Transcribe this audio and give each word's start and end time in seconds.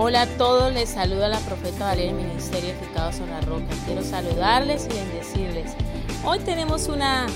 Hola 0.00 0.22
a 0.22 0.26
todos, 0.26 0.72
les 0.72 0.90
saluda 0.90 1.26
la 1.26 1.40
profeta 1.40 1.86
Valeria 1.86 2.12
Ministerio 2.12 2.70
Edificados 2.70 3.18
en 3.18 3.30
la 3.30 3.40
Roca. 3.40 3.66
Quiero 3.84 4.04
saludarles 4.04 4.86
y 4.86 4.94
bendecirles. 4.94 5.72
Hoy 6.24 6.38
tenemos 6.38 6.86
una 6.86 7.26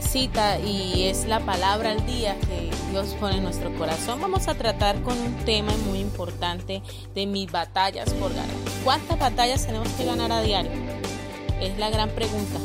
cita 0.00 0.58
y 0.58 1.04
es 1.04 1.26
la 1.26 1.38
palabra 1.38 1.92
al 1.92 2.04
día 2.04 2.36
que 2.40 2.72
Dios 2.90 3.14
pone 3.20 3.36
en 3.36 3.44
nuestro 3.44 3.72
corazón. 3.76 4.20
Vamos 4.20 4.48
a 4.48 4.56
tratar 4.56 5.00
con 5.02 5.16
un 5.16 5.36
tema 5.44 5.70
muy 5.88 6.00
importante 6.00 6.82
de 7.14 7.26
mis 7.26 7.52
batallas 7.52 8.12
por 8.14 8.34
ganar. 8.34 8.50
¿Cuántas 8.82 9.16
batallas 9.16 9.64
tenemos 9.64 9.88
que 9.90 10.06
ganar 10.06 10.32
a 10.32 10.42
diario? 10.42 10.72
Es 11.60 11.78
la 11.78 11.88
gran 11.88 12.10
pregunta. 12.10 12.58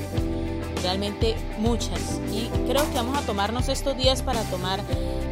Realmente 0.82 1.36
muchas. 1.60 2.20
Y 2.34 2.50
creo 2.68 2.90
que 2.90 2.96
vamos 2.96 3.16
a 3.20 3.22
tomarnos 3.22 3.70
estos 3.70 3.96
días 3.96 4.24
para 4.24 4.42
tomar 4.46 4.80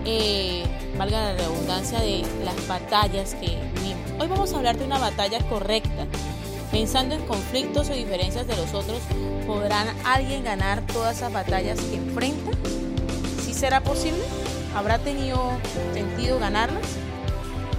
eh, 0.05 0.63
valga 0.95 1.33
la 1.33 1.33
redundancia, 1.33 1.99
de 2.01 2.23
las 2.43 2.67
batallas 2.67 3.33
que. 3.33 3.68
Hoy 4.21 4.27
vamos 4.27 4.51
a 4.51 4.57
hablar 4.57 4.77
de 4.77 4.83
una 4.83 4.99
batalla 4.99 5.39
correcta. 5.47 6.05
Pensando 6.73 7.15
en 7.15 7.25
conflictos 7.25 7.89
o 7.89 7.93
diferencias 7.93 8.45
de 8.47 8.57
los 8.57 8.73
otros, 8.73 8.99
¿podrán 9.47 9.87
alguien 10.03 10.43
ganar 10.43 10.81
todas 10.87 11.15
esas 11.15 11.31
batallas 11.31 11.79
que 11.79 11.95
enfrenta? 11.95 12.51
¿Sí 13.45 13.53
será 13.53 13.79
posible? 13.79 14.19
¿Habrá 14.75 14.99
tenido 14.99 15.53
sentido 15.93 16.37
ganarlas? 16.37 16.83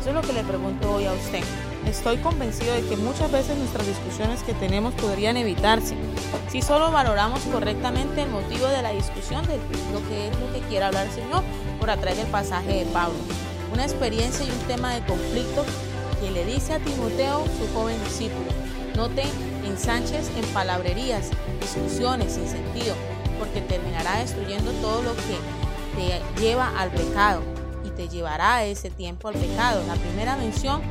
Eso 0.00 0.08
es 0.08 0.14
lo 0.14 0.22
que 0.22 0.32
le 0.32 0.42
pregunto 0.42 0.90
hoy 0.90 1.04
a 1.04 1.12
usted. 1.12 1.44
Estoy 1.86 2.16
convencido 2.16 2.72
de 2.72 2.86
que 2.88 2.96
muchas 2.96 3.30
veces 3.30 3.58
nuestras 3.58 3.86
discusiones 3.86 4.42
que 4.42 4.54
tenemos 4.54 4.94
podrían 4.94 5.36
evitarse 5.36 5.94
si 6.50 6.62
solo 6.62 6.90
valoramos 6.90 7.40
correctamente 7.52 8.22
el 8.22 8.30
motivo 8.30 8.66
de 8.66 8.80
la 8.80 8.92
discusión 8.92 9.46
de 9.46 9.58
lo 9.92 10.08
que 10.08 10.28
es 10.28 10.40
lo 10.40 10.50
que 10.54 10.60
quiere 10.68 10.86
hablar 10.86 11.06
el 11.06 11.12
Señor 11.12 11.42
por 11.78 11.90
atrás 11.90 12.16
del 12.16 12.28
pasaje 12.28 12.82
de 12.82 12.86
Pablo. 12.86 13.18
Una 13.74 13.84
experiencia 13.84 14.44
y 14.44 14.50
un 14.50 14.66
tema 14.66 14.94
de 14.94 15.04
conflicto 15.04 15.66
que 16.20 16.30
le 16.30 16.44
dice 16.44 16.74
a 16.74 16.78
Timoteo, 16.78 17.44
su 17.58 17.72
joven 17.74 17.96
discípulo, 18.04 18.50
no 18.96 19.08
te 19.08 19.24
ensanches 19.66 20.30
en 20.36 20.44
palabrerías, 20.52 21.30
discusiones 21.60 22.34
sin 22.34 22.46
sentido, 22.46 22.94
porque 23.38 23.60
terminará 23.62 24.18
destruyendo 24.18 24.70
todo 24.82 25.02
lo 25.02 25.14
que 25.14 25.38
te 25.96 26.40
lleva 26.40 26.78
al 26.78 26.90
pecado 26.90 27.42
y 27.84 27.90
te 27.90 28.08
llevará 28.08 28.64
ese 28.64 28.90
tiempo 28.90 29.28
al 29.28 29.34
pecado. 29.34 29.82
La 29.86 29.94
primera 29.94 30.36
mención 30.36 30.82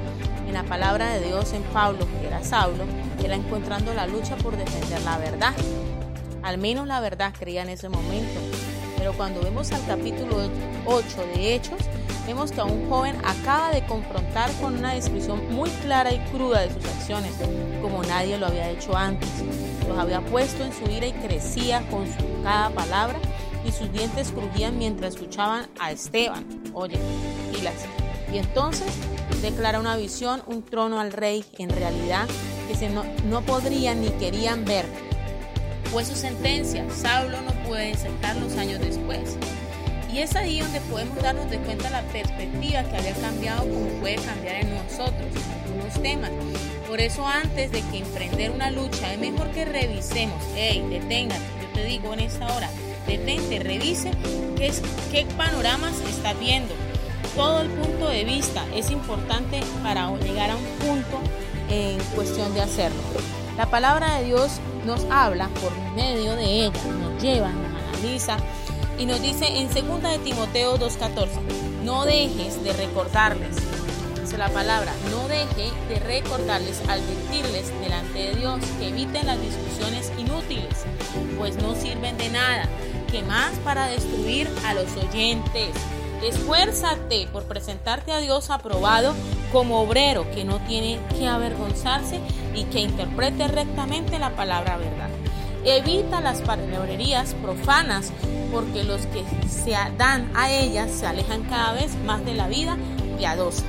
en 0.47 0.53
la 0.53 0.63
palabra 0.63 1.13
de 1.13 1.27
Dios 1.27 1.53
en 1.53 1.63
Pablo, 1.63 2.07
que 2.19 2.27
era 2.27 2.43
Saulo, 2.43 2.85
era 3.23 3.35
encontrando 3.35 3.93
la 3.93 4.07
lucha 4.07 4.35
por 4.37 4.57
defender 4.57 5.01
la 5.03 5.17
verdad. 5.17 5.53
Al 6.41 6.57
menos 6.57 6.87
la 6.87 6.99
verdad 6.99 7.33
creía 7.37 7.61
en 7.61 7.69
ese 7.69 7.89
momento. 7.89 8.39
Pero 8.99 9.13
cuando 9.13 9.41
vemos 9.41 9.71
al 9.71 9.83
capítulo 9.85 10.49
8 10.85 11.05
de 11.33 11.55
Hechos, 11.55 11.79
vemos 12.27 12.51
que 12.51 12.59
a 12.59 12.65
un 12.65 12.89
joven 12.89 13.15
acaba 13.23 13.71
de 13.71 13.83
confrontar 13.85 14.51
con 14.61 14.77
una 14.77 14.93
descripción 14.93 15.41
muy 15.53 15.69
clara 15.69 16.13
y 16.13 16.19
cruda 16.31 16.59
de 16.59 16.73
sus 16.73 16.85
acciones, 16.85 17.31
como 17.81 18.03
nadie 18.03 18.37
lo 18.37 18.47
había 18.47 18.69
hecho 18.69 18.95
antes. 18.95 19.29
Los 19.87 19.97
había 19.97 20.19
puesto 20.19 20.65
en 20.65 20.73
su 20.73 20.91
ira 20.91 21.07
y 21.07 21.13
crecía 21.13 21.81
con 21.89 22.05
su 22.05 22.43
cada 22.43 22.69
palabra 22.71 23.17
y 23.65 23.71
sus 23.71 23.91
dientes 23.91 24.31
crujían 24.31 24.77
mientras 24.77 25.15
escuchaban 25.15 25.67
a 25.79 25.91
Esteban. 25.91 26.45
Oye, 26.73 26.99
pilas. 27.53 27.75
Y 28.33 28.37
entonces 28.37 28.93
declara 29.41 29.79
una 29.79 29.95
visión, 29.95 30.43
un 30.45 30.63
trono 30.63 30.99
al 30.99 31.13
rey, 31.13 31.45
en 31.57 31.69
realidad, 31.69 32.27
que 32.67 32.75
se 32.75 32.89
no, 32.89 33.03
no 33.29 33.41
podrían 33.41 34.01
ni 34.01 34.09
querían 34.09 34.65
ver. 34.65 35.08
Fue 35.91 36.05
su 36.05 36.15
sentencia, 36.15 36.85
Saulo 36.95 37.41
no 37.41 37.51
puede 37.67 37.95
los 38.39 38.57
años 38.57 38.79
después. 38.79 39.37
Y 40.11 40.19
es 40.19 40.35
ahí 40.35 40.59
donde 40.59 40.81
podemos 40.81 41.15
darnos 41.21 41.49
de 41.49 41.57
cuenta 41.59 41.89
la 41.89 42.01
perspectiva 42.03 42.83
que 42.83 42.97
había 42.97 43.13
cambiado 43.15 43.61
como 43.61 43.87
puede 43.99 44.15
cambiar 44.15 44.55
en 44.57 44.75
nosotros 44.75 45.27
en 45.35 45.73
algunos 45.73 46.01
temas. 46.01 46.31
Por 46.87 46.99
eso 46.99 47.25
antes 47.27 47.71
de 47.71 47.81
que 47.81 47.99
emprender 47.99 48.51
una 48.51 48.71
lucha 48.71 49.13
es 49.13 49.19
mejor 49.19 49.49
que 49.51 49.65
revisemos, 49.65 50.43
hey, 50.55 50.85
deténgate, 50.89 51.41
yo 51.61 51.67
te 51.73 51.83
digo 51.83 52.13
en 52.13 52.21
esta 52.21 52.47
hora, 52.55 52.69
detente, 53.07 53.59
revise 53.59 54.11
qué, 54.57 54.71
qué 55.11 55.25
panoramas 55.37 55.93
está 56.09 56.33
viendo, 56.33 56.73
todo 57.35 57.61
el 57.61 57.69
punto 57.69 58.09
de 58.09 58.25
vista 58.25 58.65
es 58.75 58.89
importante 58.89 59.61
para 59.83 60.11
llegar 60.17 60.51
a 60.51 60.55
un 60.55 60.65
punto 60.79 61.19
en 61.69 61.99
cuestión 62.15 62.53
de 62.53 62.61
hacerlo. 62.61 63.01
La 63.59 63.69
palabra 63.69 64.15
de 64.15 64.23
Dios 64.23 64.61
nos 64.85 65.03
habla 65.11 65.49
por 65.61 65.77
medio 65.93 66.33
de 66.37 66.45
ella, 66.45 66.81
nos 66.93 67.21
lleva, 67.21 67.49
nos 67.49 67.97
analiza 67.99 68.37
y 68.97 69.05
nos 69.05 69.21
dice 69.21 69.47
en 69.47 69.67
2 69.67 70.01
de 70.01 70.17
Timoteo 70.19 70.79
2.14, 70.79 71.27
no 71.83 72.05
dejes 72.05 72.63
de 72.63 72.71
recordarles, 72.71 73.57
dice 74.17 74.37
la 74.37 74.47
palabra, 74.47 74.93
no 75.11 75.27
deje 75.27 75.73
de 75.89 75.99
recordarles, 75.99 76.79
advertirles 76.87 77.77
delante 77.81 78.29
de 78.29 78.35
Dios 78.35 78.61
que 78.79 78.87
eviten 78.87 79.27
las 79.27 79.41
discusiones 79.41 80.09
inútiles, 80.17 80.85
pues 81.37 81.61
no 81.61 81.75
sirven 81.75 82.17
de 82.17 82.29
nada, 82.29 82.63
que 83.11 83.23
más 83.23 83.51
para 83.65 83.87
destruir 83.87 84.49
a 84.67 84.73
los 84.73 84.95
oyentes. 84.95 85.71
Esfuérzate 86.23 87.27
por 87.33 87.43
presentarte 87.43 88.13
a 88.13 88.19
Dios 88.19 88.51
aprobado 88.51 89.13
como 89.51 89.81
obrero 89.81 90.29
que 90.31 90.45
no 90.45 90.59
tiene 90.59 90.99
que 91.17 91.27
avergonzarse 91.27 92.19
y 92.53 92.63
que 92.65 92.79
interprete 92.79 93.47
rectamente 93.47 94.19
la 94.19 94.31
palabra 94.31 94.77
verdad. 94.77 95.09
Evita 95.65 96.21
las 96.21 96.41
palabrerías 96.41 97.33
profanas 97.35 98.11
porque 98.51 98.83
los 98.83 99.05
que 99.07 99.23
se 99.47 99.71
dan 99.97 100.31
a 100.35 100.49
ellas 100.51 100.91
se 100.91 101.05
alejan 101.05 101.43
cada 101.43 101.73
vez 101.73 101.95
más 102.05 102.23
de 102.25 102.33
la 102.33 102.47
vida 102.47 102.77
piadosa. 103.17 103.63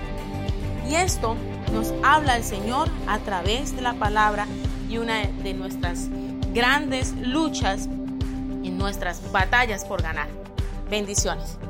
Y 0.88 0.94
esto 0.94 1.36
nos 1.72 1.92
habla 2.02 2.36
el 2.36 2.44
Señor 2.44 2.88
a 3.06 3.18
través 3.18 3.74
de 3.76 3.82
la 3.82 3.94
palabra 3.94 4.47
y 4.88 4.98
una 4.98 5.22
de 5.22 5.54
nuestras 5.54 6.08
grandes 6.52 7.12
luchas 7.16 7.86
en 8.64 8.78
nuestras 8.78 9.30
batallas 9.32 9.84
por 9.84 10.02
ganar. 10.02 10.28
Bendiciones. 10.91 11.69